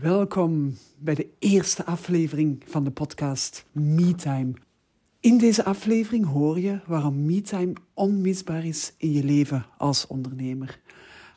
[0.00, 4.52] Welkom bij de eerste aflevering van de podcast MeTime.
[5.20, 10.80] In deze aflevering hoor je waarom MeTime onmisbaar is in je leven als ondernemer.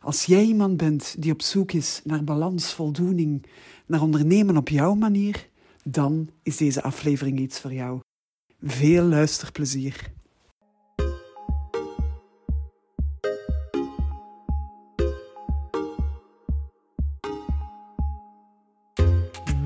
[0.02, 3.46] Als jij iemand bent die op zoek is naar balans, voldoening,
[3.86, 5.50] naar ondernemen op jouw manier,
[5.84, 8.00] dan is deze aflevering iets voor jou.
[8.62, 10.16] Veel luisterplezier.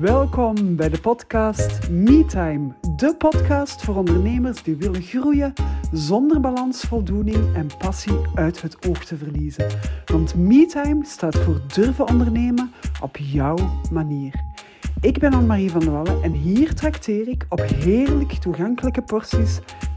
[0.02, 5.52] Welkom bij de podcast MeTime, de podcast voor ondernemers die willen groeien
[5.92, 9.66] zonder balans, voldoening en passie uit het oog te verliezen.
[10.04, 13.56] Want MeTime staat voor durven ondernemen op jouw
[13.90, 14.44] manier.
[15.00, 19.60] Ik ben Anne-Marie van der Wallen en hier trakteer ik op heerlijk toegankelijke porties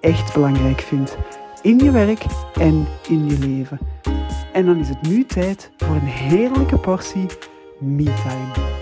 [0.00, 1.16] echt belangrijk vindt
[1.62, 3.78] in je werk en in je leven.
[4.52, 7.26] En dan is het nu tijd voor een heerlijke portie
[7.78, 8.78] me-time.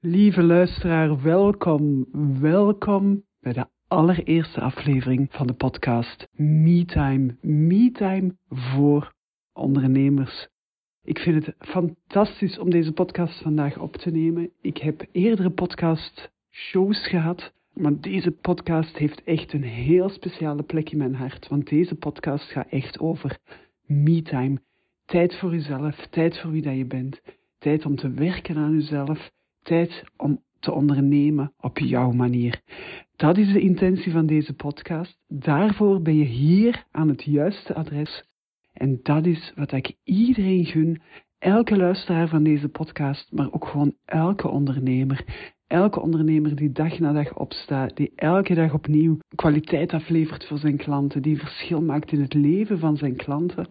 [0.00, 2.06] Lieve luisteraar, welkom,
[2.40, 7.36] welkom bij de allereerste aflevering van de podcast MeTime.
[7.40, 9.12] MeTime voor
[9.52, 10.48] ondernemers.
[11.02, 14.50] Ik vind het fantastisch om deze podcast vandaag op te nemen.
[14.60, 20.90] Ik heb eerdere podcast shows gehad, maar deze podcast heeft echt een heel speciale plek
[20.90, 21.48] in mijn hart.
[21.48, 23.38] Want deze podcast gaat echt over
[23.86, 24.60] MeTime.
[25.04, 27.20] Tijd voor jezelf, tijd voor wie dat je bent.
[27.58, 29.30] Tijd om te werken aan jezelf.
[29.62, 32.62] Tijd om te ondernemen op jouw manier.
[33.16, 35.18] Dat is de intentie van deze podcast.
[35.28, 38.24] Daarvoor ben je hier aan het juiste adres.
[38.72, 41.02] En dat is wat ik iedereen gun,
[41.38, 45.24] elke luisteraar van deze podcast, maar ook gewoon elke ondernemer.
[45.66, 50.76] Elke ondernemer die dag na dag opstaat, die elke dag opnieuw kwaliteit aflevert voor zijn
[50.76, 53.66] klanten, die verschil maakt in het leven van zijn klanten,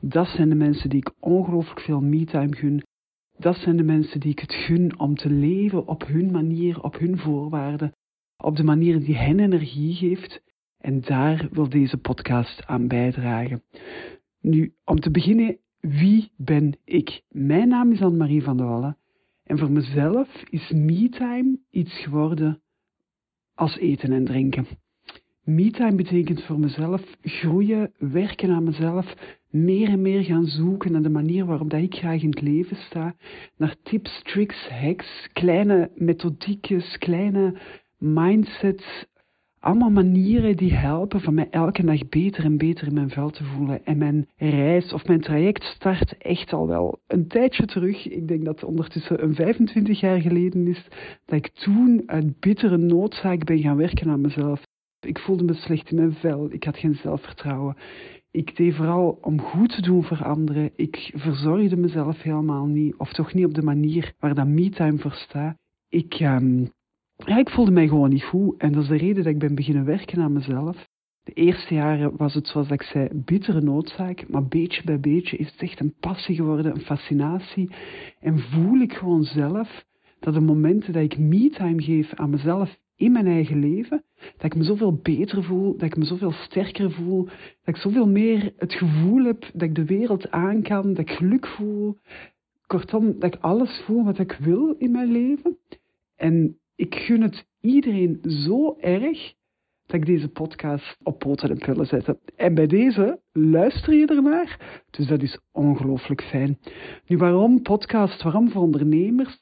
[0.00, 2.82] dat zijn de mensen die ik ongelooflijk veel me-time gun.
[3.38, 6.98] Dat zijn de mensen die ik het gun om te leven op hun manier, op
[6.98, 7.92] hun voorwaarden,
[8.42, 10.42] op de manier die hen energie geeft.
[10.78, 13.62] En daar wil deze podcast aan bijdragen.
[14.40, 17.22] Nu, om te beginnen, wie ben ik?
[17.28, 18.96] Mijn naam is Anne-Marie van der Wallen.
[19.44, 22.62] En voor mezelf is me-time iets geworden
[23.54, 24.66] als eten en drinken.
[25.44, 29.14] Me-time betekent voor mezelf groeien, werken aan mezelf,
[29.50, 32.76] meer en meer gaan zoeken naar de manier waarop dat ik graag in het leven
[32.76, 33.14] sta,
[33.56, 37.54] naar tips, tricks, hacks, kleine methodiekjes, kleine
[38.02, 39.06] mindsets,
[39.60, 43.44] allemaal manieren die helpen van mij elke dag beter en beter in mijn vel te
[43.44, 43.84] voelen.
[43.84, 48.08] En mijn reis of mijn traject start echt al wel een tijdje terug.
[48.08, 50.88] Ik denk dat het ondertussen een 25 jaar geleden is
[51.24, 54.62] dat ik toen uit bittere noodzaak ben gaan werken aan mezelf.
[55.00, 56.52] Ik voelde me slecht in mijn vel.
[56.52, 57.76] Ik had geen zelfvertrouwen.
[58.30, 60.70] Ik deed vooral om goed te doen voor anderen.
[60.76, 65.12] Ik verzorgde mezelf helemaal niet, of toch niet op de manier waar dat me-time voor
[65.12, 65.56] staat.
[65.88, 66.70] Ik, um,
[67.16, 69.54] ja, ik voelde mij gewoon niet goed en dat is de reden dat ik ben
[69.54, 70.90] beginnen werken aan mezelf.
[71.24, 75.50] De eerste jaren was het, zoals ik zei, bittere noodzaak, maar beetje bij beetje is
[75.50, 77.70] het echt een passie geworden, een fascinatie.
[78.20, 79.84] En voel ik gewoon zelf
[80.18, 84.04] dat de momenten dat ik me-time geef aan mezelf in mijn eigen leven,
[84.36, 88.08] dat ik me zoveel beter voel, dat ik me zoveel sterker voel, dat ik zoveel
[88.08, 91.98] meer het gevoel heb dat ik de wereld aan kan, dat ik geluk voel.
[92.66, 95.58] Kortom, dat ik alles voel wat ik wil in mijn leven.
[96.16, 99.34] En ik gun het iedereen zo erg
[99.86, 102.14] dat ik deze podcast op poten en pillen zet.
[102.36, 104.82] En bij deze luister je ernaar.
[104.90, 106.58] Dus dat is ongelooflijk fijn.
[107.06, 108.22] Nu, waarom podcast?
[108.22, 109.40] Waarom voor ondernemers?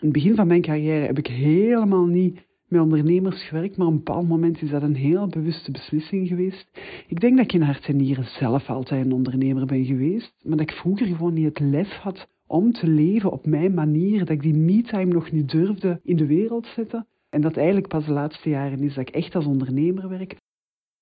[0.00, 3.92] In het begin van mijn carrière heb ik helemaal niet met ondernemers gewerkt, maar op
[3.92, 6.70] een bepaald moment is dat een heel bewuste beslissing geweest.
[7.06, 10.56] Ik denk dat ik in hart en nieren zelf altijd een ondernemer ben geweest, maar
[10.56, 14.28] dat ik vroeger gewoon niet het lef had om te leven op mijn manier, dat
[14.28, 17.06] ik die me-time nog niet durfde in de wereld zetten.
[17.30, 20.36] En dat eigenlijk pas de laatste jaren is dat ik echt als ondernemer werk.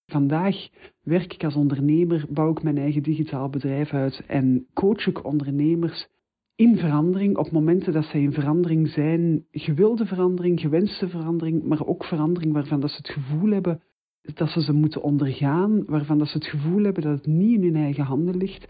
[0.06, 0.68] Vandaag
[1.02, 6.08] werk ik als ondernemer, bouw ik mijn eigen digitaal bedrijf uit en coach ik ondernemers
[6.54, 12.04] in verandering, op momenten dat zij in verandering zijn, gewilde verandering, gewenste verandering, maar ook
[12.04, 13.82] verandering waarvan dat ze het gevoel hebben
[14.34, 17.62] dat ze ze moeten ondergaan, waarvan dat ze het gevoel hebben dat het niet in
[17.62, 18.66] hun eigen handen ligt.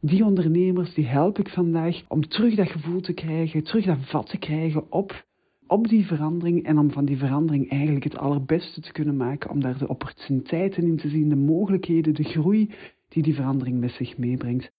[0.00, 4.26] Die ondernemers, die help ik vandaag om terug dat gevoel te krijgen, terug dat vat
[4.26, 5.24] te krijgen op,
[5.66, 9.60] op die verandering en om van die verandering eigenlijk het allerbeste te kunnen maken, om
[9.60, 12.70] daar de opportuniteiten in te zien, de mogelijkheden, de groei
[13.08, 14.72] die die verandering met zich meebrengt.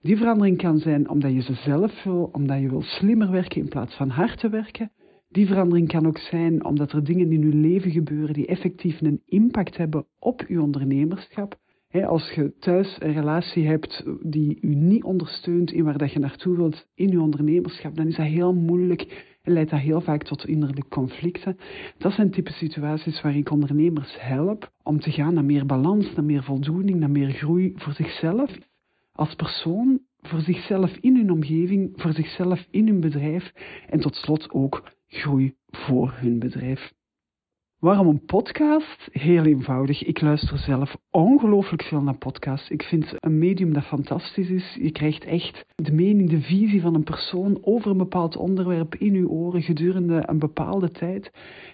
[0.00, 3.68] Die verandering kan zijn omdat je ze zelf wil, omdat je wil slimmer werken in
[3.68, 4.92] plaats van hard te werken.
[5.28, 9.22] Die verandering kan ook zijn omdat er dingen in je leven gebeuren die effectief een
[9.24, 11.58] impact hebben op je ondernemerschap.
[12.02, 16.56] Als je thuis een relatie hebt die u niet ondersteunt in waar dat je naartoe
[16.56, 20.46] wilt in je ondernemerschap, dan is dat heel moeilijk en leidt dat heel vaak tot
[20.46, 21.56] innerlijke conflicten.
[21.98, 26.24] Dat zijn type situaties waar ik ondernemers help om te gaan naar meer balans, naar
[26.24, 28.58] meer voldoening, naar meer groei voor zichzelf
[29.12, 33.52] als persoon, voor zichzelf in hun omgeving, voor zichzelf in hun bedrijf
[33.86, 36.92] en tot slot ook groei voor hun bedrijf.
[37.84, 39.08] Waarom een podcast?
[39.12, 40.04] Heel eenvoudig.
[40.04, 42.70] Ik luister zelf ongelooflijk veel naar podcasts.
[42.70, 44.78] Ik vind een medium dat fantastisch is.
[44.80, 49.14] Je krijgt echt de mening, de visie van een persoon over een bepaald onderwerp in
[49.14, 51.30] je oren gedurende een bepaalde tijd.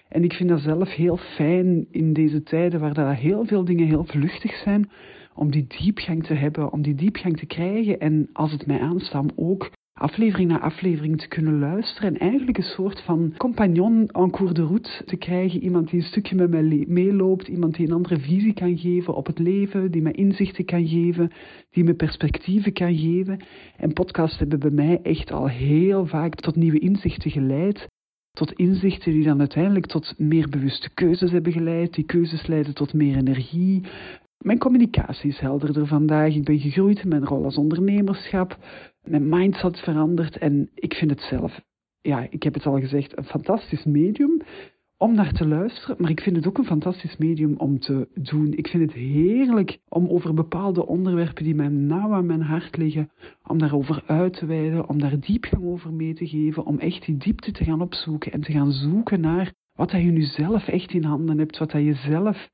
[0.09, 3.87] En ik vind dat zelf heel fijn in deze tijden waar daar heel veel dingen
[3.87, 4.89] heel vluchtig zijn
[5.35, 9.31] om die diepgang te hebben, om die diepgang te krijgen en als het mij aanstaat
[9.35, 9.71] ook
[10.01, 14.63] aflevering na aflevering te kunnen luisteren en eigenlijk een soort van compagnon en cours de
[14.63, 15.63] route te krijgen.
[15.63, 19.25] Iemand die een stukje met mij meeloopt, iemand die een andere visie kan geven op
[19.25, 21.31] het leven, die me inzichten kan geven,
[21.69, 23.39] die me perspectieven kan geven.
[23.77, 27.87] En podcasts hebben bij mij echt al heel vaak tot nieuwe inzichten geleid.
[28.31, 31.93] Tot inzichten die dan uiteindelijk tot meer bewuste keuzes hebben geleid.
[31.93, 33.83] Die keuzes leiden tot meer energie,
[34.41, 36.35] mijn communicatie is helderder vandaag.
[36.35, 38.57] Ik ben gegroeid in mijn rol als ondernemerschap.
[39.03, 41.61] Mijn mindset veranderd en ik vind het zelf,
[42.01, 44.41] ja, ik heb het al gezegd, een fantastisch medium
[45.01, 45.95] om naar te luisteren.
[45.99, 48.53] Maar ik vind het ook een fantastisch medium om te doen.
[48.53, 53.11] Ik vind het heerlijk om over bepaalde onderwerpen die mij nauw aan mijn hart liggen,
[53.43, 57.17] om daarover uit te wijden, om daar diepgang over mee te geven, om echt die
[57.17, 60.91] diepte te gaan opzoeken en te gaan zoeken naar wat dat je nu zelf echt
[60.91, 62.49] in handen hebt, wat dat je zelf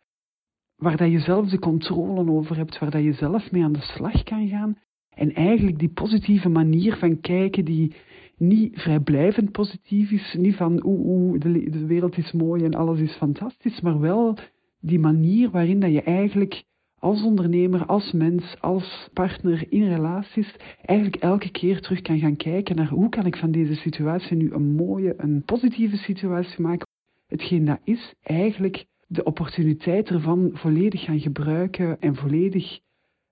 [0.75, 3.81] waar dat je zelf de controle over hebt, waar dat je zelf mee aan de
[3.81, 4.77] slag kan gaan.
[5.17, 7.93] En eigenlijk die positieve manier van kijken die
[8.37, 13.15] niet vrijblijvend positief is, niet van oeh, oeh de, wereld is mooi en alles is
[13.15, 14.37] fantastisch, maar wel
[14.79, 16.63] die manier waarin dat je eigenlijk
[16.99, 20.55] als ondernemer, als mens, als partner in relaties,
[20.85, 24.51] eigenlijk elke keer terug kan gaan kijken naar hoe kan ik van deze situatie nu
[24.51, 26.87] een mooie, een positieve situatie maken.
[27.27, 32.79] Hetgeen dat is eigenlijk de opportuniteit ervan volledig gaan gebruiken en volledig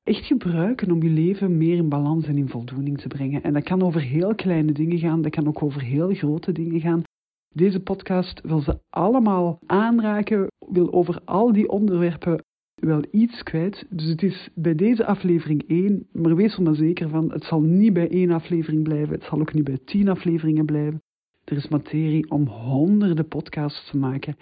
[0.06, 3.44] echt gebruiken om je leven meer in balans en in voldoening te brengen.
[3.44, 6.82] En dat kan over heel kleine dingen gaan, dat kan ook over heel grote dingen
[6.82, 7.04] gaan.
[7.54, 12.44] Deze podcast wil ze allemaal aanraken, wil over al die onderwerpen
[12.76, 13.86] wel iets kwijt.
[13.90, 17.62] Dus het is bij deze aflevering één, maar wees er maar zeker van, het zal
[17.62, 21.02] niet bij één aflevering blijven, het zal ook niet bij tien afleveringen blijven.
[21.44, 24.36] Er is materie om honderden podcasts te maken.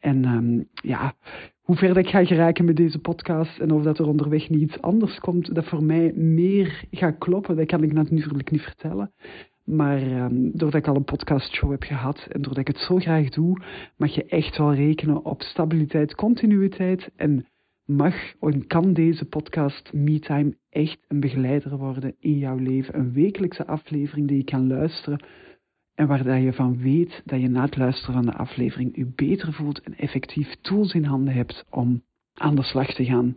[0.00, 1.14] En um, ja,
[1.60, 4.80] hoe ver ik ga geraken met deze podcast en of dat er onderweg niet iets
[4.80, 9.12] anders komt dat voor mij meer gaat kloppen, dat kan ik natuurlijk niet vertellen.
[9.64, 13.28] Maar um, doordat ik al een podcastshow heb gehad en doordat ik het zo graag
[13.28, 13.62] doe,
[13.96, 17.46] mag je echt wel rekenen op stabiliteit, continuïteit en
[17.84, 22.98] mag en kan deze podcast MeTime echt een begeleider worden in jouw leven.
[22.98, 25.20] Een wekelijkse aflevering die je kan luisteren
[26.00, 29.52] en waar je van weet dat je na het luisteren van de aflevering je beter
[29.52, 32.02] voelt en effectief tools in handen hebt om
[32.34, 33.34] aan de slag te gaan.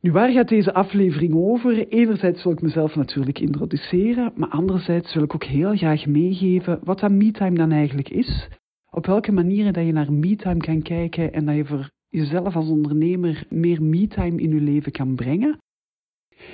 [0.00, 1.88] Nu, waar gaat deze aflevering over?
[1.88, 7.00] Enerzijds wil ik mezelf natuurlijk introduceren, maar anderzijds wil ik ook heel graag meegeven wat
[7.00, 8.48] dat MeTime dan eigenlijk is.
[8.90, 12.68] Op welke manieren dat je naar MeTime kan kijken en dat je voor jezelf als
[12.68, 15.58] ondernemer meer MeTime in je leven kan brengen.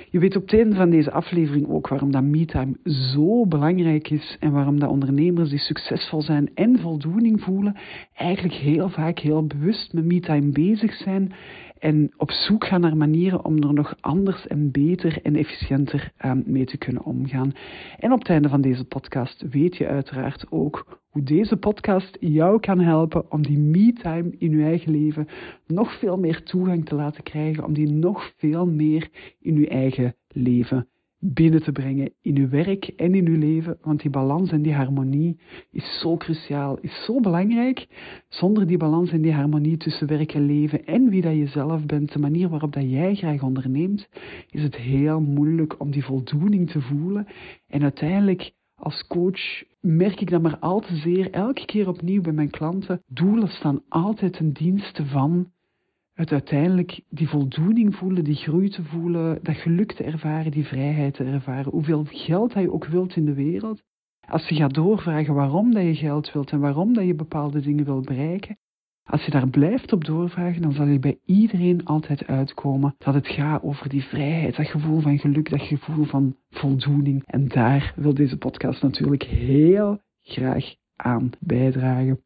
[0.09, 4.37] Je weet op het einde van deze aflevering ook waarom dat MeTime zo belangrijk is
[4.39, 7.75] en waarom dat ondernemers die succesvol zijn en voldoening voelen,
[8.15, 11.33] eigenlijk heel vaak heel bewust met MeTime bezig zijn
[11.81, 16.43] en op zoek gaan naar manieren om er nog anders en beter en efficiënter um,
[16.45, 17.51] mee te kunnen omgaan.
[17.99, 22.59] En op het einde van deze podcast weet je uiteraard ook hoe deze podcast jou
[22.59, 25.27] kan helpen om die me-time in je eigen leven
[25.67, 29.09] nog veel meer toegang te laten krijgen, om die nog veel meer
[29.39, 30.87] in je eigen leven
[31.23, 33.77] binnen te brengen in uw werk en in uw leven.
[33.81, 35.39] Want die balans en die harmonie
[35.71, 37.87] is zo cruciaal, is zo belangrijk.
[38.29, 41.85] Zonder die balans en die harmonie tussen werk en leven en wie dat je zelf
[41.85, 44.09] bent, de manier waarop dat jij graag onderneemt,
[44.49, 47.27] is het heel moeilijk om die voldoening te voelen.
[47.67, 52.33] En uiteindelijk als coach merk ik dat maar al te zeer, elke keer opnieuw bij
[52.33, 55.51] mijn klanten, doelen staan altijd ten dienste van
[56.21, 61.13] het uiteindelijk die voldoening voelen, die groei te voelen, dat geluk te ervaren, die vrijheid
[61.13, 61.71] te ervaren.
[61.71, 63.81] Hoeveel geld hij ook wilt in de wereld.
[64.27, 67.85] Als je gaat doorvragen waarom dat je geld wilt en waarom dat je bepaalde dingen
[67.85, 68.57] wilt bereiken,
[69.03, 73.27] als je daar blijft op doorvragen, dan zal je bij iedereen altijd uitkomen dat het
[73.27, 77.23] gaat over die vrijheid, dat gevoel van geluk, dat gevoel van voldoening.
[77.25, 82.23] En daar wil deze podcast natuurlijk heel graag aan bijdragen.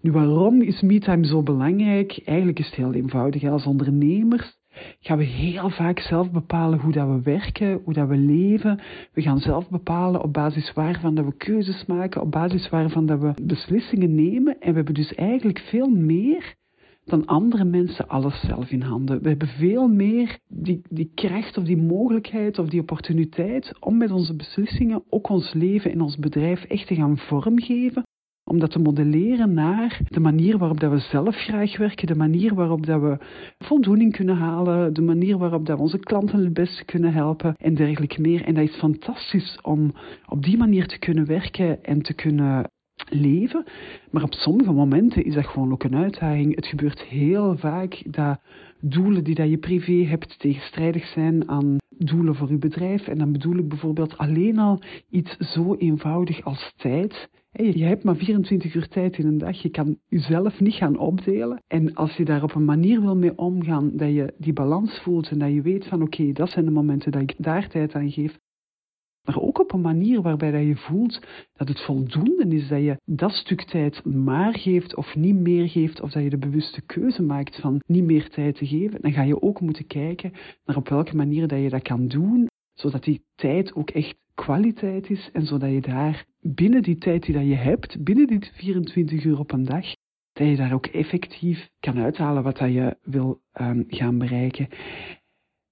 [0.00, 2.20] Nu, waarom is MeTime zo belangrijk?
[2.24, 3.44] Eigenlijk is het heel eenvoudig.
[3.44, 4.58] Als ondernemers
[5.00, 8.80] gaan we heel vaak zelf bepalen hoe dat we werken, hoe dat we leven.
[9.12, 13.20] We gaan zelf bepalen op basis waarvan dat we keuzes maken, op basis waarvan dat
[13.20, 14.60] we beslissingen nemen.
[14.60, 16.54] En we hebben dus eigenlijk veel meer
[17.04, 19.22] dan andere mensen alles zelf in handen.
[19.22, 24.10] We hebben veel meer die, die kracht of die mogelijkheid of die opportuniteit om met
[24.10, 28.04] onze beslissingen ook ons leven en ons bedrijf echt te gaan vormgeven
[28.50, 32.54] om dat te modelleren naar de manier waarop dat we zelf graag werken, de manier
[32.54, 33.18] waarop dat we
[33.58, 37.74] voldoening kunnen halen, de manier waarop dat we onze klanten het beste kunnen helpen en
[37.74, 38.44] dergelijke meer.
[38.44, 39.92] En dat is fantastisch om
[40.28, 42.70] op die manier te kunnen werken en te kunnen
[43.08, 43.64] leven.
[44.10, 46.54] Maar op sommige momenten is dat gewoon ook een uitdaging.
[46.54, 48.40] Het gebeurt heel vaak dat
[48.80, 53.08] doelen die dat je privé hebt tegenstrijdig zijn aan doelen voor je bedrijf.
[53.08, 57.28] En dan bedoel ik bijvoorbeeld alleen al iets zo eenvoudig als tijd.
[57.52, 59.62] Je hebt maar 24 uur tijd in een dag.
[59.62, 61.62] Je kan jezelf niet gaan opdelen.
[61.66, 65.30] En als je daar op een manier wil mee omgaan, dat je die balans voelt
[65.30, 68.10] en dat je weet van oké, dat zijn de momenten dat ik daar tijd aan
[68.10, 68.38] geef.
[69.24, 71.20] Maar ook op een manier waarbij dat je voelt
[71.52, 76.00] dat het voldoende is dat je dat stuk tijd maar geeft of niet meer geeft,
[76.00, 79.22] of dat je de bewuste keuze maakt van niet meer tijd te geven, dan ga
[79.22, 80.32] je ook moeten kijken
[80.64, 82.48] naar op welke manier dat je dat kan doen,
[82.80, 87.34] zodat die tijd ook echt kwaliteit is en zodat je daar binnen die tijd die
[87.34, 89.86] dat je hebt, binnen die 24 uur op een dag,
[90.32, 94.68] dat je daar ook effectief kan uithalen wat dat je wil um, gaan bereiken.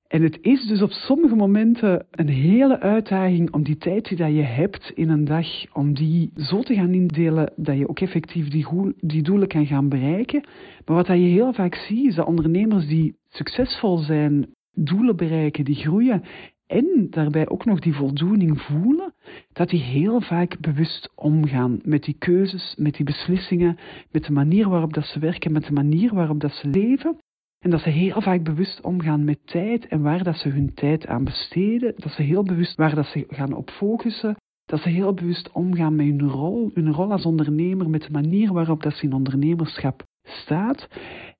[0.06, 4.34] En het is dus op sommige momenten een hele uitdaging om die tijd die dat
[4.34, 8.48] je hebt in een dag, om die zo te gaan indelen dat je ook effectief
[8.48, 10.40] die, die doelen kan gaan bereiken.
[10.84, 15.64] Maar wat dat je heel vaak ziet, is dat ondernemers die succesvol zijn, doelen bereiken,
[15.64, 16.22] die groeien
[16.68, 19.14] en daarbij ook nog die voldoening voelen,
[19.52, 23.78] dat die heel vaak bewust omgaan met die keuzes, met die beslissingen,
[24.10, 27.16] met de manier waarop dat ze werken, met de manier waarop dat ze leven.
[27.58, 31.06] En dat ze heel vaak bewust omgaan met tijd en waar dat ze hun tijd
[31.06, 31.94] aan besteden.
[31.96, 34.36] Dat ze heel bewust waar dat ze gaan op focussen.
[34.64, 38.52] Dat ze heel bewust omgaan met hun rol, hun rol als ondernemer, met de manier
[38.52, 40.88] waarop dat ze in ondernemerschap staat.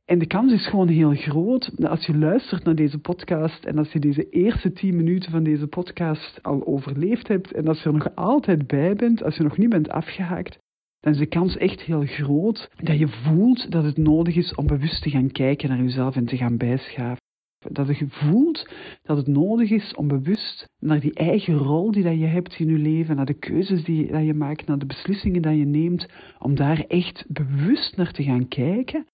[0.05, 3.79] En de kans is gewoon heel groot dat als je luistert naar deze podcast en
[3.79, 7.89] als je deze eerste tien minuten van deze podcast al overleefd hebt en als je
[7.89, 10.59] er nog altijd bij bent, als je nog niet bent afgehaakt,
[11.01, 14.67] dan is de kans echt heel groot dat je voelt dat het nodig is om
[14.67, 17.27] bewust te gaan kijken naar jezelf en te gaan bijschaven.
[17.59, 18.69] Dat je voelt
[19.03, 22.69] dat het nodig is om bewust naar die eigen rol die dat je hebt in
[22.69, 26.09] je leven, naar de keuzes die dat je maakt, naar de beslissingen die je neemt,
[26.39, 29.07] om daar echt bewust naar te gaan kijken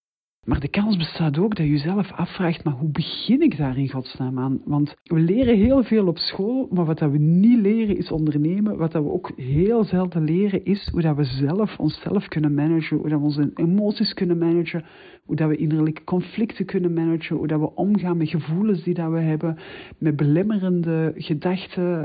[0.45, 3.91] maar de kans bestaat ook dat je jezelf afvraagt, maar hoe begin ik daar in
[3.91, 4.61] godsnaam aan?
[4.65, 8.77] Want we leren heel veel op school, maar wat dat we niet leren is ondernemen.
[8.77, 12.97] Wat dat we ook heel zelden leren is hoe dat we zelf onszelf kunnen managen,
[12.97, 14.85] hoe dat we onze emoties kunnen managen,
[15.25, 19.11] hoe dat we innerlijke conflicten kunnen managen, hoe dat we omgaan met gevoelens die dat
[19.11, 19.59] we hebben,
[19.99, 22.05] met belemmerende gedachten,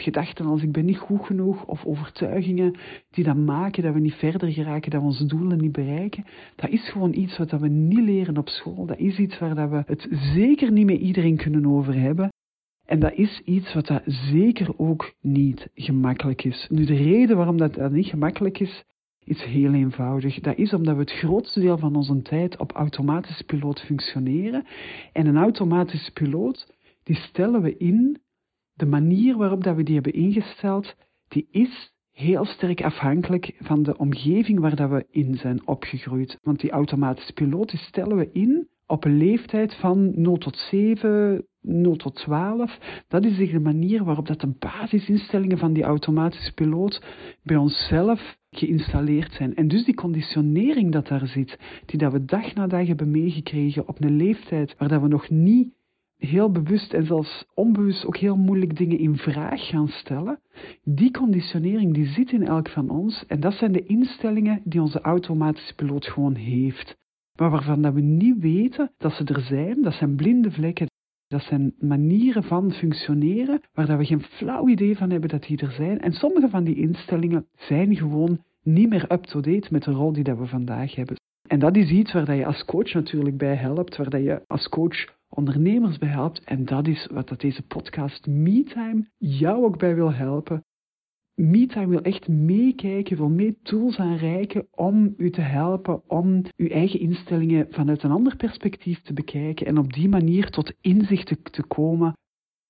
[0.00, 2.74] gedachten als ik ben niet goed genoeg of overtuigingen
[3.10, 6.24] die dan maken dat we niet verder geraken, dat we onze doelen niet bereiken,
[6.56, 8.86] dat is gewoon iets wat we niet leren op school.
[8.86, 12.30] Dat is iets waar dat we het zeker niet met iedereen kunnen over hebben.
[12.86, 16.66] En dat is iets wat dat zeker ook niet gemakkelijk is.
[16.70, 18.84] Nu, de reden waarom dat, dat niet gemakkelijk is,
[19.24, 20.40] is heel eenvoudig.
[20.40, 24.64] Dat is omdat we het grootste deel van onze tijd op automatische piloot functioneren.
[25.12, 28.20] En een automatische piloot, die stellen we in
[28.76, 30.94] de manier waarop dat we die hebben ingesteld,
[31.28, 36.38] die is heel sterk afhankelijk van de omgeving waar dat we in zijn opgegroeid.
[36.42, 41.46] Want die automatische piloot die stellen we in op een leeftijd van 0 tot 7,
[41.60, 42.78] 0 tot 12.
[43.08, 47.02] Dat is de manier waarop dat de basisinstellingen van die automatische piloot
[47.42, 49.54] bij onszelf geïnstalleerd zijn.
[49.54, 53.88] En dus die conditionering dat daar zit, die dat we dag na dag hebben meegekregen
[53.88, 55.74] op een leeftijd waar dat we nog niet
[56.18, 60.40] heel bewust en zelfs onbewust ook heel moeilijk dingen in vraag gaan stellen.
[60.84, 65.00] Die conditionering die zit in elk van ons en dat zijn de instellingen die onze
[65.00, 66.96] automatische piloot gewoon heeft.
[67.36, 70.86] Maar waarvan dat we niet weten dat ze er zijn, dat zijn blinde vlekken,
[71.28, 75.58] dat zijn manieren van functioneren waar dat we geen flauw idee van hebben dat die
[75.58, 76.00] er zijn.
[76.00, 80.38] En sommige van die instellingen zijn gewoon niet meer up-to-date met de rol die dat
[80.38, 81.16] we vandaag hebben.
[81.48, 84.42] En dat is iets waar dat je als coach natuurlijk bij helpt, waar dat je
[84.46, 86.44] als coach ondernemers bij helpt.
[86.44, 90.64] En dat is wat dat deze podcast MeTime jou ook bij wil helpen.
[91.34, 97.00] MeTime wil echt meekijken, wil mee tools aanreiken om u te helpen om uw eigen
[97.00, 102.14] instellingen vanuit een ander perspectief te bekijken en op die manier tot inzichten te komen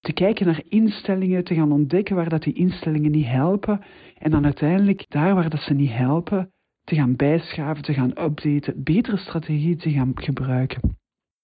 [0.06, 3.80] te kijken naar instellingen, te gaan ontdekken waar dat die instellingen niet helpen
[4.18, 6.52] en dan uiteindelijk daar waar dat ze niet helpen,
[6.84, 10.96] te gaan bijschaven, te gaan updaten, betere strategieën te gaan gebruiken.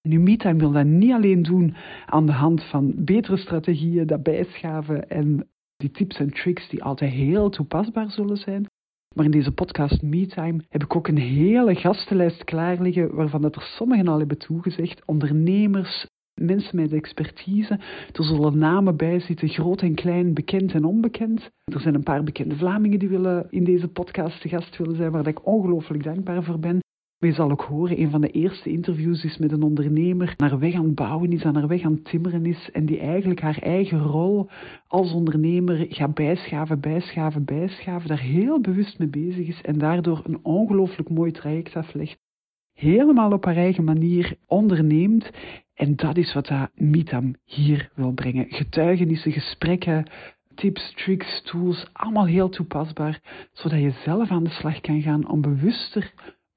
[0.09, 1.75] Nu, MeTime wil dat niet alleen doen
[2.07, 7.13] aan de hand van betere strategieën, dat bijschaven en die tips en tricks die altijd
[7.13, 8.67] heel toepasbaar zullen zijn.
[9.15, 13.57] Maar in deze podcast MeTime heb ik ook een hele gastenlijst klaar liggen, waarvan dat
[13.57, 15.05] er sommigen al hebben toegezegd.
[15.05, 16.07] Ondernemers,
[16.41, 17.79] mensen met expertise.
[18.13, 21.51] Er zullen namen bij zitten, groot en klein, bekend en onbekend.
[21.65, 25.11] Er zijn een paar bekende Vlamingen die willen in deze podcast te gast willen zijn,
[25.11, 26.81] waar ik ongelooflijk dankbaar voor ben.
[27.27, 30.75] Je zal ook horen, een van de eerste interviews is met een ondernemer naar weg
[30.75, 33.59] aan het bouwen is, aan naar weg aan het timmeren is en die eigenlijk haar
[33.59, 34.51] eigen rol
[34.87, 40.39] als ondernemer gaat bijschaven, bijschaven, bijschaven, daar heel bewust mee bezig is en daardoor een
[40.43, 42.19] ongelooflijk mooi traject aflegt.
[42.73, 45.31] Helemaal op haar eigen manier onderneemt
[45.75, 48.47] en dat is wat dat Mitam hier wil brengen.
[48.49, 50.11] Getuigenissen, gesprekken,
[50.55, 53.21] tips, tricks, tools, allemaal heel toepasbaar,
[53.53, 56.13] zodat je zelf aan de slag kan gaan om bewuster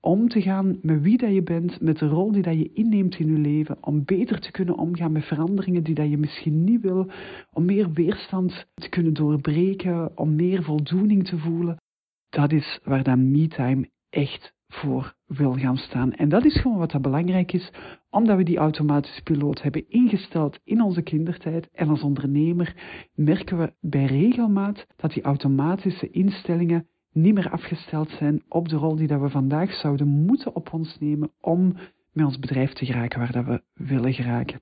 [0.06, 3.20] om te gaan met wie dat je bent, met de rol die dat je inneemt
[3.20, 6.82] in je leven, om beter te kunnen omgaan met veranderingen die dat je misschien niet
[6.82, 7.10] wil,
[7.54, 11.82] om meer weerstand te kunnen doorbreken, om meer voldoening te voelen.
[12.30, 16.14] Dat is waar dat MeTime echt voor wil gaan staan.
[16.14, 17.72] En dat is gewoon wat dat belangrijk is,
[18.10, 21.70] omdat we die automatische piloot hebben ingesteld in onze kindertijd.
[21.72, 22.76] En als ondernemer
[23.14, 28.96] merken we bij regelmaat dat die automatische instellingen niet meer afgesteld zijn op de rol
[28.96, 31.76] die dat we vandaag zouden moeten op ons nemen om
[32.12, 34.62] met ons bedrijf te geraken waar dat we willen geraken.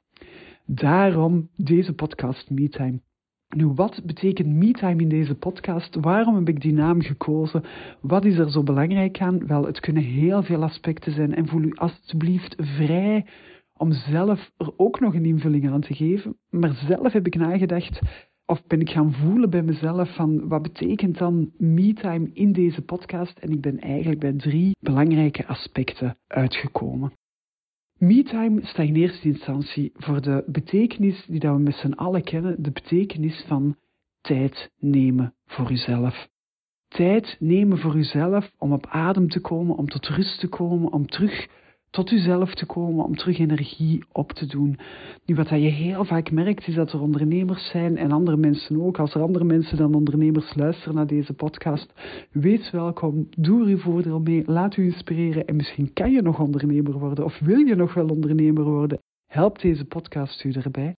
[0.66, 3.00] Daarom deze podcast MeTime.
[3.56, 5.96] Nu, wat betekent MeTime in deze podcast?
[5.96, 7.64] Waarom heb ik die naam gekozen?
[8.02, 9.48] Wat is er zo belangrijk aan?
[9.48, 13.26] Wel, het kunnen heel veel aspecten zijn en voel u alstublieft vrij
[13.78, 16.38] om zelf er ook nog een invulling aan te geven.
[16.50, 18.02] Maar zelf heb ik nagedacht,
[18.54, 23.38] of ben ik gaan voelen bij mezelf van wat betekent dan MeTime in deze podcast?
[23.40, 27.12] En ik ben eigenlijk bij drie belangrijke aspecten uitgekomen.
[27.98, 32.64] MeTime staat in eerste instantie voor de betekenis die dat we met z'n allen kennen,
[32.64, 33.76] de betekenis van
[34.22, 36.28] tijd nemen voor uzelf.
[36.88, 41.08] Tijd nemen voor uzelf om op adem te komen, om tot rust te komen, om
[41.08, 41.48] terug
[41.94, 44.80] tot uzelf te komen, om terug energie op te doen.
[45.26, 49.00] Nu, wat je heel vaak merkt, is dat er ondernemers zijn en andere mensen ook.
[49.00, 51.94] Als er andere mensen dan ondernemers luisteren naar deze podcast,
[52.32, 56.40] wees welkom, doe er uw voordeel mee, laat u inspireren en misschien kan je nog
[56.40, 59.00] ondernemer worden of wil je nog wel ondernemer worden.
[59.28, 60.96] Help deze podcast u erbij.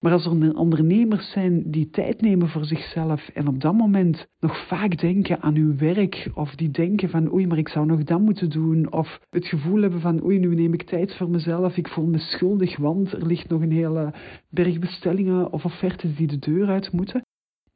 [0.00, 4.66] Maar als er ondernemers zijn die tijd nemen voor zichzelf en op dat moment nog
[4.66, 8.20] vaak denken aan hun werk, of die denken van oei, maar ik zou nog dat
[8.20, 11.88] moeten doen, of het gevoel hebben van oei, nu neem ik tijd voor mezelf, ik
[11.88, 14.14] voel me schuldig, want er ligt nog een hele
[14.50, 17.22] berg bestellingen of offertes die de deur uit moeten,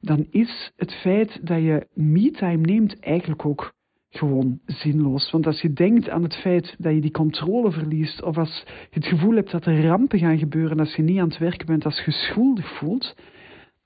[0.00, 3.72] dan is het feit dat je me-time neemt eigenlijk ook
[4.16, 5.30] gewoon zinloos.
[5.30, 8.98] Want als je denkt aan het feit dat je die controle verliest, of als je
[8.98, 11.84] het gevoel hebt dat er rampen gaan gebeuren als je niet aan het werken bent,
[11.84, 13.14] als je schuldig voelt,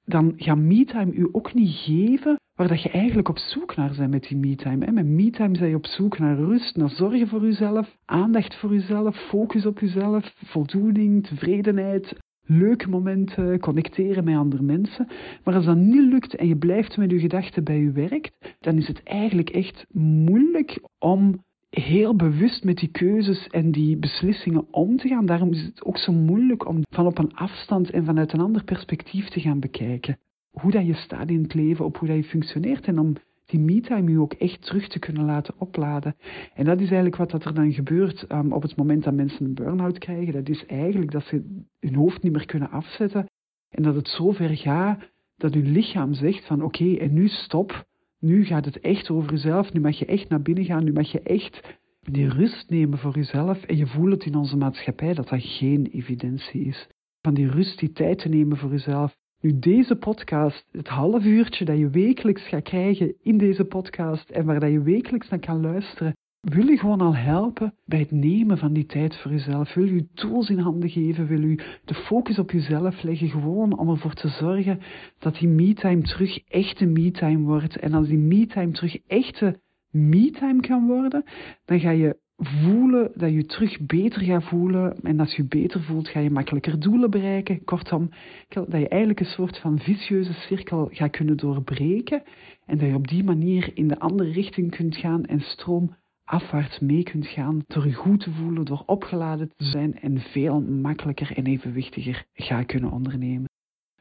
[0.04, 4.10] dan gaat MeTime u ook niet geven waar dat je eigenlijk op zoek naar bent
[4.10, 4.92] met die MeTime.
[4.92, 9.16] Met MeTime zijn je op zoek naar rust, naar zorgen voor jezelf, aandacht voor jezelf,
[9.16, 15.08] focus op jezelf, voldoening, tevredenheid, leuke momenten, connecteren met andere mensen.
[15.44, 18.30] Maar als dat niet lukt en je blijft met je gedachten bij je werk,
[18.60, 24.66] dan is het eigenlijk echt moeilijk om heel bewust met die keuzes en die beslissingen
[24.70, 25.26] om te gaan.
[25.26, 28.64] Daarom is het ook zo moeilijk om van op een afstand en vanuit een ander
[28.64, 30.18] perspectief te gaan bekijken.
[30.50, 33.60] Hoe dat je staat in het leven, op hoe dat je functioneert en om die
[33.60, 36.16] me-time u ook echt terug te kunnen laten opladen.
[36.54, 39.44] En dat is eigenlijk wat dat er dan gebeurt um, op het moment dat mensen
[39.44, 40.32] een burn-out krijgen.
[40.32, 43.26] Dat is eigenlijk dat ze hun hoofd niet meer kunnen afzetten
[43.68, 47.86] en dat het zo ver gaat dat uw lichaam zegt van oké, en nu stop,
[48.18, 51.12] nu gaat het echt over jezelf, nu mag je echt naar binnen gaan, nu mag
[51.12, 55.28] je echt die rust nemen voor jezelf en je voelt het in onze maatschappij dat
[55.28, 56.88] dat geen evidentie is.
[57.20, 59.16] van die rust, die tijd te nemen voor jezelf.
[59.46, 64.44] Nu, deze podcast, het half uurtje dat je wekelijks gaat krijgen in deze podcast en
[64.44, 68.58] waar dat je wekelijks naar kan luisteren, wil je gewoon al helpen bij het nemen
[68.58, 69.74] van die tijd voor jezelf.
[69.74, 73.88] Wil je tools in handen geven, wil je de focus op jezelf leggen, gewoon om
[73.88, 74.80] ervoor te zorgen
[75.18, 77.76] dat die me-time terug echte me-time wordt.
[77.76, 81.24] En als die me-time terug echte me-time kan worden,
[81.64, 85.00] dan ga je voelen dat je terug beter gaat voelen.
[85.02, 87.64] En als je beter voelt, ga je makkelijker doelen bereiken.
[87.64, 88.08] Kortom,
[88.48, 92.22] dat je eigenlijk een soort van vicieuze cirkel gaat kunnen doorbreken.
[92.66, 95.94] En dat je op die manier in de andere richting kunt gaan en stroom
[96.24, 100.60] afwaarts mee kunt gaan door je goed te voelen, door opgeladen te zijn en veel
[100.60, 103.48] makkelijker en evenwichtiger gaat kunnen ondernemen.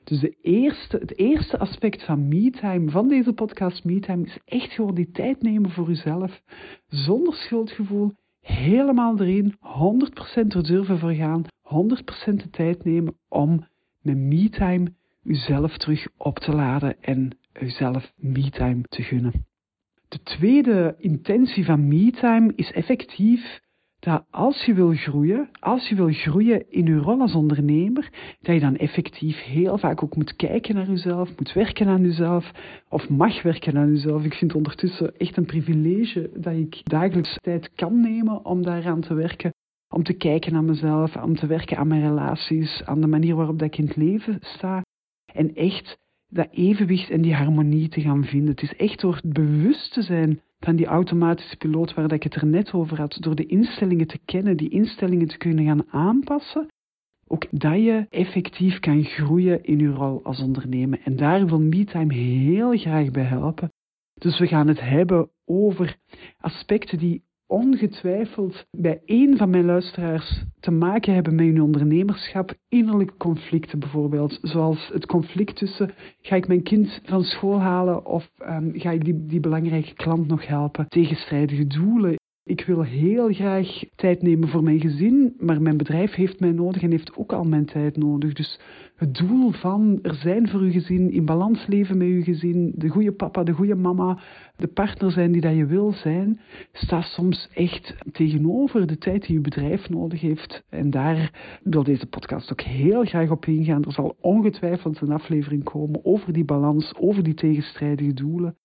[0.03, 4.95] Dus de eerste, het eerste aspect van MeTime, van deze podcast MeTime, is echt gewoon
[4.95, 6.41] die tijd nemen voor jezelf,
[6.87, 8.11] zonder schuldgevoel,
[8.45, 9.57] helemaal erin, 100%
[10.47, 13.67] er durven voor gaan, 100% de tijd nemen om
[14.01, 19.45] met MeTime jezelf terug op te laden en jezelf MeTime te gunnen.
[20.07, 23.59] De tweede intentie van MeTime is effectief
[24.05, 28.09] dat als je wil groeien, als je wil groeien in je rol als ondernemer,
[28.41, 32.51] dat je dan effectief heel vaak ook moet kijken naar jezelf, moet werken aan jezelf,
[32.89, 34.23] of mag werken aan jezelf.
[34.23, 39.01] Ik vind het ondertussen echt een privilege dat ik dagelijks tijd kan nemen om daaraan
[39.01, 39.53] te werken.
[39.89, 43.61] Om te kijken naar mezelf, om te werken aan mijn relaties, aan de manier waarop
[43.61, 44.81] ik in het leven sta.
[45.33, 48.49] En echt dat evenwicht en die harmonie te gaan vinden.
[48.49, 52.45] Het is echt door bewust te zijn van die automatische piloot waar ik het er
[52.45, 56.67] net over had, door de instellingen te kennen, die instellingen te kunnen gaan aanpassen,
[57.27, 61.01] ook dat je effectief kan groeien in je rol als ondernemer.
[61.03, 63.71] En daar wil MeTime heel graag bij helpen.
[64.13, 65.97] Dus we gaan het hebben over
[66.37, 73.17] aspecten die ongetwijfeld bij één van mijn luisteraars te maken hebben met hun ondernemerschap, innerlijke
[73.17, 78.71] conflicten bijvoorbeeld, zoals het conflict tussen ga ik mijn kind van school halen of um,
[78.73, 82.15] ga ik die, die belangrijke klant nog helpen, tegenstrijdige doelen.
[82.47, 86.81] Ik wil heel graag tijd nemen voor mijn gezin, maar mijn bedrijf heeft mij nodig
[86.81, 88.33] en heeft ook al mijn tijd nodig.
[88.33, 88.59] Dus
[88.95, 92.87] het doel van er zijn voor uw gezin, in balans leven met uw gezin, de
[92.87, 94.19] goede papa, de goede mama,
[94.55, 96.39] de partner zijn die dat je wil zijn,
[96.71, 100.63] staat soms echt tegenover de tijd die uw bedrijf nodig heeft.
[100.69, 101.31] En daar
[101.63, 103.83] wil deze podcast ook heel graag op ingaan.
[103.83, 108.57] Er zal ongetwijfeld een aflevering komen over die balans, over die tegenstrijdige doelen.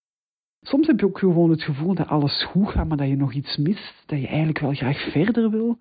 [0.62, 3.32] Soms heb je ook gewoon het gevoel dat alles goed gaat, maar dat je nog
[3.32, 4.02] iets mist.
[4.06, 5.78] Dat je eigenlijk wel graag verder wil.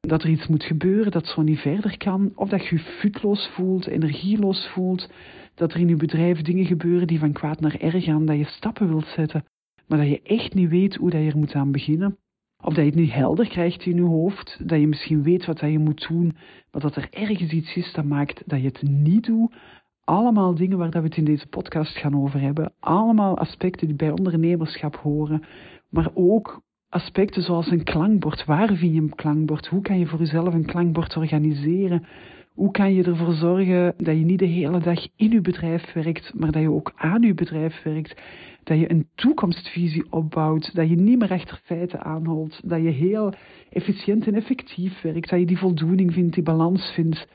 [0.00, 2.32] Dat er iets moet gebeuren dat zo niet verder kan.
[2.34, 5.10] Of dat je je futloos voelt, energieloos voelt.
[5.54, 8.26] Dat er in je bedrijf dingen gebeuren die van kwaad naar erg gaan.
[8.26, 9.44] Dat je stappen wilt zetten,
[9.86, 12.16] maar dat je echt niet weet hoe dat je er moet aan beginnen.
[12.64, 14.68] Of dat je het niet helder krijgt in je hoofd.
[14.68, 16.36] Dat je misschien weet wat dat je moet doen,
[16.70, 19.54] maar dat er ergens iets is dat maakt dat je het niet doet
[20.04, 22.72] allemaal dingen waar we het in deze podcast gaan over hebben.
[22.80, 25.42] Allemaal aspecten die bij ondernemerschap horen.
[25.88, 28.44] Maar ook aspecten zoals een klankbord.
[28.44, 29.66] Waar vind je een klankbord?
[29.66, 32.06] Hoe kan je voor jezelf een klankbord organiseren?
[32.54, 36.32] Hoe kan je ervoor zorgen dat je niet de hele dag in je bedrijf werkt,
[36.34, 38.20] maar dat je ook aan je bedrijf werkt?
[38.64, 43.32] Dat je een toekomstvisie opbouwt, dat je niet meer achter feiten aanholt, dat je heel
[43.70, 47.26] efficiënt en effectief werkt, dat je die voldoening vindt, die balans vindt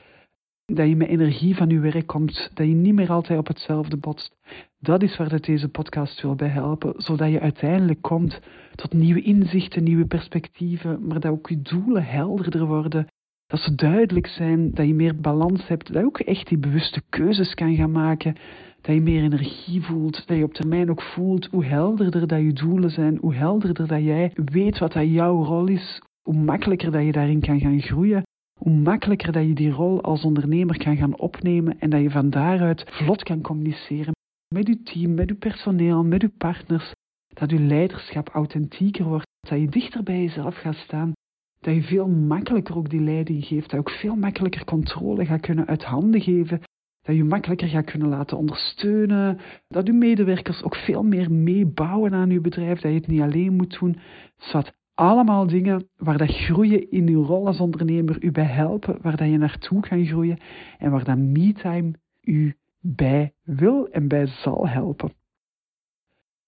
[0.72, 3.96] dat je met energie van je werk komt, dat je niet meer altijd op hetzelfde
[3.96, 4.36] botst.
[4.78, 8.40] Dat is waar deze podcast wil bij helpen, zodat je uiteindelijk komt
[8.74, 13.06] tot nieuwe inzichten, nieuwe perspectieven, maar dat ook je doelen helderder worden,
[13.46, 17.02] dat ze duidelijk zijn, dat je meer balans hebt, dat je ook echt die bewuste
[17.08, 18.36] keuzes kan gaan maken,
[18.80, 22.52] dat je meer energie voelt, dat je op termijn ook voelt hoe helderder dat je
[22.52, 27.04] doelen zijn, hoe helderder dat jij weet wat dat jouw rol is, hoe makkelijker dat
[27.04, 28.22] je daarin kan gaan groeien
[28.58, 32.30] hoe makkelijker dat je die rol als ondernemer kan gaan opnemen en dat je van
[32.30, 34.16] daaruit vlot kan communiceren
[34.54, 36.92] met je team, met je personeel, met je partners.
[37.28, 41.12] Dat je leiderschap authentieker wordt, dat je dichter bij jezelf gaat staan,
[41.60, 45.40] dat je veel makkelijker ook die leiding geeft, dat je ook veel makkelijker controle gaat
[45.40, 46.60] kunnen uit handen geven,
[47.02, 52.30] dat je makkelijker gaat kunnen laten ondersteunen, dat je medewerkers ook veel meer meebouwen aan
[52.30, 53.98] je bedrijf, dat je het niet alleen moet doen,
[54.36, 59.16] zodat allemaal dingen waar dat groeien in uw rol als ondernemer u bij helpen, waar
[59.16, 60.38] dat je naartoe kan groeien
[60.78, 65.12] en waar dat MeTime u bij wil en bij zal helpen.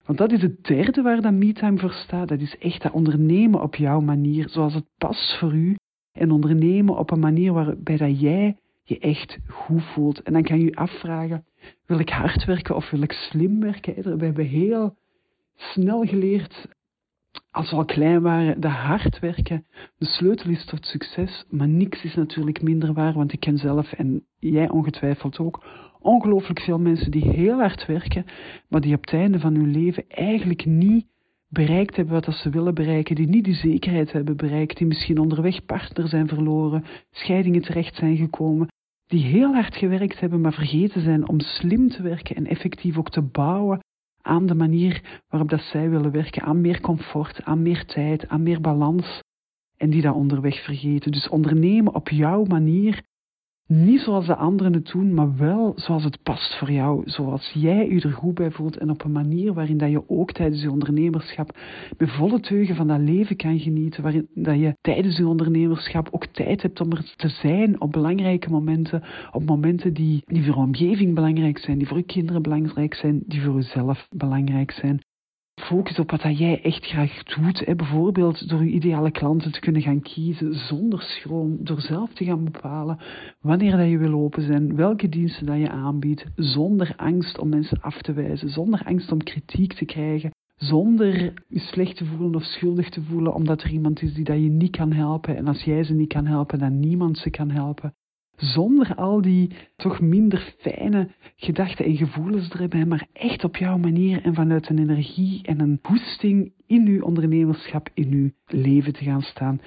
[0.05, 2.29] Want dat is het derde waar dat MeTime voor staat.
[2.29, 5.77] Dat is echt dat ondernemen op jouw manier, zoals het past voor u.
[6.13, 10.23] En ondernemen op een manier waarbij dat jij je echt goed voelt.
[10.23, 11.45] En dan kan je je afvragen,
[11.87, 14.19] wil ik hard werken of wil ik slim werken?
[14.19, 14.97] We hebben heel
[15.57, 16.69] snel geleerd
[17.51, 19.67] als we al klein waren, dat hard werken
[19.99, 21.45] de sleutel is tot succes.
[21.51, 25.65] Maar niks is natuurlijk minder waar, want ik ken zelf en jij ongetwijfeld ook
[26.01, 28.25] ongelooflijk veel mensen die heel hard werken,
[28.69, 31.07] maar die op het einde van hun leven eigenlijk niet
[31.49, 35.65] bereikt hebben wat ze willen bereiken, die niet die zekerheid hebben bereikt, die misschien onderweg
[35.65, 38.69] partner zijn verloren, scheidingen terecht zijn gekomen,
[39.07, 43.11] die heel hard gewerkt hebben, maar vergeten zijn om slim te werken en effectief ook
[43.11, 43.81] te bouwen
[44.23, 48.43] aan de manier waarop dat zij willen werken, aan meer comfort, aan meer tijd, aan
[48.43, 49.23] meer balans.
[49.77, 51.13] En die dat onderweg vergeten.
[51.13, 53.03] Dus ondernemen op jouw manier
[53.71, 57.03] niet zoals de anderen het doen, maar wel zoals het past voor jou.
[57.05, 60.33] Zoals jij je er goed bij voelt en op een manier waarin dat je ook
[60.33, 61.59] tijdens je ondernemerschap
[61.99, 64.03] met volle teugen van dat leven kan genieten.
[64.03, 68.51] Waarin dat je tijdens je ondernemerschap ook tijd hebt om er te zijn op belangrijke
[68.51, 69.03] momenten.
[69.33, 73.23] Op momenten die, die voor je omgeving belangrijk zijn, die voor je kinderen belangrijk zijn,
[73.27, 75.01] die voor jezelf belangrijk zijn
[75.61, 77.77] focus op wat jij echt graag doet.
[77.77, 81.65] Bijvoorbeeld door je ideale klanten te kunnen gaan kiezen zonder schroom.
[81.65, 82.99] Door zelf te gaan bepalen
[83.41, 86.25] wanneer dat je wil open zijn, welke diensten dat je aanbiedt.
[86.35, 90.31] Zonder angst om mensen af te wijzen, zonder angst om kritiek te krijgen.
[90.57, 94.43] Zonder je slecht te voelen of schuldig te voelen omdat er iemand is die dat
[94.43, 95.37] je niet kan helpen.
[95.37, 97.95] En als jij ze niet kan helpen, dan niemand ze kan helpen
[98.41, 104.23] zonder al die toch minder fijne gedachten en gevoelens erbij, maar echt op jouw manier
[104.23, 109.23] en vanuit een energie en een hoesting in uw ondernemerschap, in uw leven te gaan
[109.23, 109.61] staan.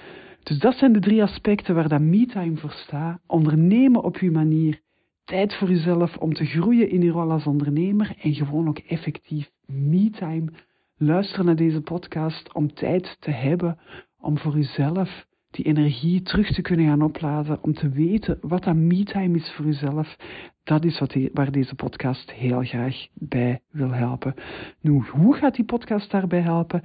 [0.44, 3.20] Dus dat zijn de drie aspecten waar dat MeTime voor staat.
[3.28, 4.82] Ondernemen op uw manier,
[5.26, 9.52] tijd voor uzelf om te groeien in uw rol als ondernemer en gewoon ook effectief
[9.66, 10.46] MeTime.
[10.98, 13.78] Luisteren naar deze podcast om tijd te hebben
[14.20, 18.76] om voor uzelf die energie terug te kunnen gaan opladen, om te weten wat dat
[18.76, 20.16] me-time is voor uzelf,
[20.64, 24.34] dat is wat waar deze podcast heel graag bij wil helpen.
[24.82, 26.82] Nu, hoe gaat die podcast daarbij helpen?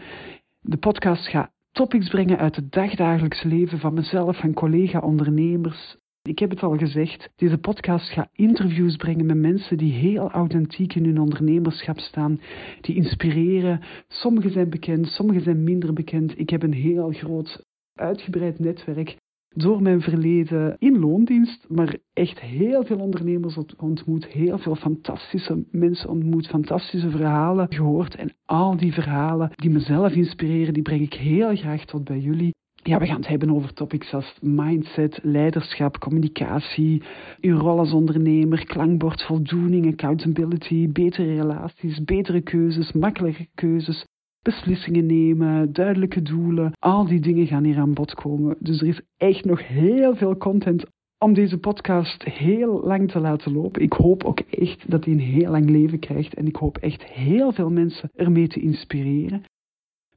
[0.60, 5.96] De podcast gaat topics brengen uit het dagdagelijks leven van mezelf, van collega-ondernemers.
[6.22, 10.94] Ik heb het al gezegd, deze podcast gaat interviews brengen met mensen die heel authentiek
[10.94, 12.40] in hun ondernemerschap staan,
[12.80, 13.80] die inspireren.
[14.08, 16.38] Sommigen zijn bekend, sommigen zijn minder bekend.
[16.38, 17.66] Ik heb een heel groot
[17.98, 19.16] uitgebreid netwerk
[19.48, 26.10] door mijn verleden in loondienst, maar echt heel veel ondernemers ontmoet, heel veel fantastische mensen
[26.10, 28.14] ontmoet, fantastische verhalen gehoord.
[28.14, 32.54] En al die verhalen die mezelf inspireren, die breng ik heel graag tot bij jullie.
[32.82, 37.02] Ja, we gaan het hebben over topics als mindset, leiderschap, communicatie,
[37.40, 44.04] uw rol als ondernemer, klankbord, voldoening, accountability, betere relaties, betere keuzes, makkelijke keuzes,
[44.42, 46.72] beslissingen nemen, duidelijke doelen.
[46.78, 48.56] Al die dingen gaan hier aan bod komen.
[48.60, 50.84] Dus er is echt nog heel veel content
[51.18, 53.82] om deze podcast heel lang te laten lopen.
[53.82, 57.04] Ik hoop ook echt dat hij een heel lang leven krijgt en ik hoop echt
[57.04, 59.44] heel veel mensen ermee te inspireren.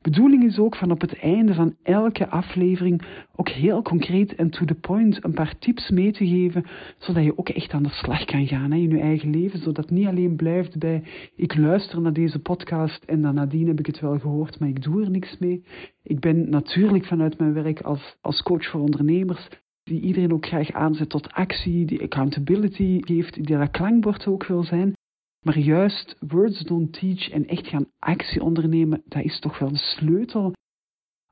[0.02, 3.02] Bedoeling is ook van op het einde van elke aflevering
[3.36, 6.66] ook heel concreet en to the point een paar tips mee te geven,
[6.98, 9.78] zodat je ook echt aan de slag kan gaan hè, in je eigen leven, zodat
[9.78, 11.04] het niet alleen blijft bij
[11.36, 14.84] ik luister naar deze podcast en dan nadien heb ik het wel gehoord, maar ik
[14.84, 15.64] doe er niks mee.
[16.04, 19.48] Ik ben natuurlijk vanuit mijn werk als, als coach voor ondernemers
[19.84, 24.64] die iedereen ook graag aanzet tot actie, die accountability geeft, die dat klankbord ook wil
[24.64, 24.94] zijn.
[25.42, 29.78] Maar juist words don't teach en echt gaan actie ondernemen, dat is toch wel de
[29.78, 30.54] sleutel.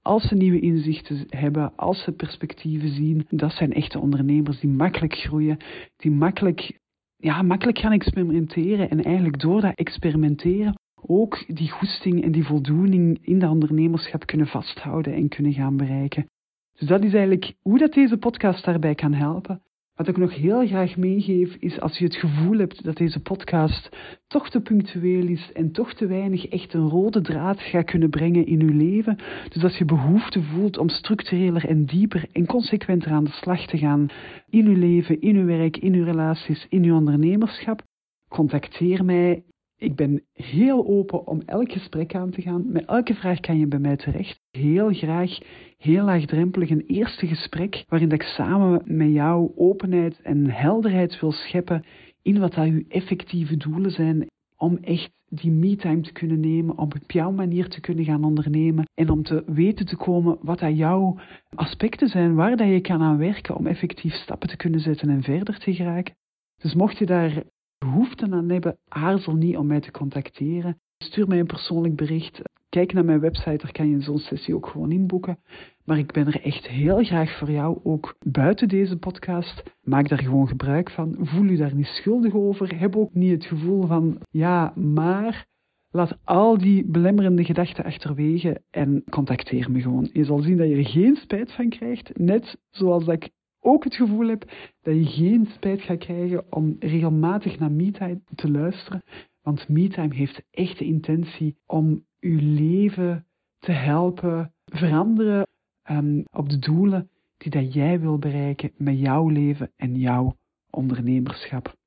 [0.01, 5.13] Als ze nieuwe inzichten hebben, als ze perspectieven zien, dat zijn echte ondernemers die makkelijk
[5.13, 5.57] groeien,
[5.97, 6.79] die makkelijk,
[7.15, 13.19] ja, makkelijk gaan experimenteren en eigenlijk door dat experimenteren ook die goesting en die voldoening
[13.21, 16.29] in dat ondernemerschap kunnen vasthouden en kunnen gaan bereiken.
[16.77, 19.61] Dus dat is eigenlijk hoe dat deze podcast daarbij kan helpen.
[19.99, 23.89] Wat ik nog heel graag meegeef is als je het gevoel hebt dat deze podcast
[24.27, 28.45] toch te punctueel is en toch te weinig echt een rode draad gaat kunnen brengen
[28.45, 29.17] in je leven.
[29.49, 33.77] Dus als je behoefte voelt om structureler en dieper en consequenter aan de slag te
[33.77, 34.07] gaan
[34.49, 37.83] in je leven, in je werk, in je relaties, in je ondernemerschap,
[38.29, 39.43] contacteer mij.
[39.79, 42.71] Ik ben heel open om elk gesprek aan te gaan.
[42.71, 44.39] Met elke vraag kan je bij mij terecht.
[44.51, 45.37] Heel graag,
[45.77, 51.83] heel laagdrempelig een eerste gesprek waarin ik samen met jou openheid en helderheid wil scheppen
[52.21, 56.83] in wat dat uw effectieve doelen zijn om echt die me-time te kunnen nemen, om
[57.01, 60.77] op jouw manier te kunnen gaan ondernemen en om te weten te komen wat dat
[60.77, 61.19] jouw
[61.55, 65.23] aspecten zijn waar dat je kan aan werken om effectief stappen te kunnen zetten en
[65.23, 66.15] verder te geraken.
[66.57, 67.43] Dus mocht je daar
[67.79, 70.79] behoefte aan hebben, aarzel niet om mij te contacteren.
[70.97, 72.41] Stuur mij een persoonlijk bericht.
[72.69, 75.39] Kijk naar mijn website, daar kan je zo'n sessie ook gewoon inboeken.
[75.85, 79.63] Maar ik ben er echt heel graag voor jou, ook buiten deze podcast.
[79.81, 81.15] Maak daar gewoon gebruik van.
[81.19, 82.79] Voel je daar niet schuldig over.
[82.79, 85.47] Heb ook niet het gevoel van, ja, maar
[85.91, 90.09] Laat al die belemmerende gedachten achterwege en contacteer me gewoon.
[90.13, 93.95] Je zal zien dat je er geen spijt van krijgt, net zoals ik ook het
[93.95, 99.03] gevoel heb dat je geen spijt gaat krijgen om regelmatig naar MeTime te luisteren.
[99.41, 103.25] Want MeTime heeft echt de intentie om je leven
[103.59, 105.47] te helpen veranderen
[105.89, 110.37] um, op de doelen die dat jij wil bereiken met jouw leven en jouw
[110.69, 111.77] ondernemerschap.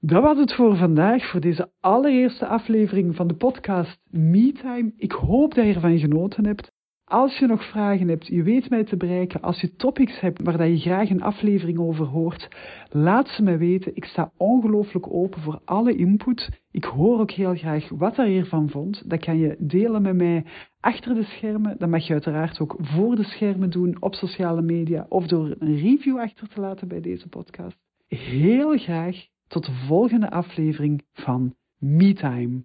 [0.00, 4.92] Dat was het voor vandaag, voor deze allereerste aflevering van de podcast MeTime.
[4.96, 6.72] Ik hoop dat je ervan genoten hebt.
[7.08, 9.40] Als je nog vragen hebt, je weet mij te bereiken.
[9.40, 12.48] Als je topics hebt waar je graag een aflevering over hoort,
[12.90, 13.96] laat ze mij weten.
[13.96, 16.48] Ik sta ongelooflijk open voor alle input.
[16.70, 19.10] Ik hoor ook heel graag wat je hiervan vond.
[19.10, 20.44] Dat kan je delen met mij
[20.80, 21.78] achter de schermen.
[21.78, 25.76] Dat mag je uiteraard ook voor de schermen doen op sociale media of door een
[25.76, 27.76] review achter te laten bij deze podcast.
[28.06, 32.64] Heel graag tot de volgende aflevering van MeTime.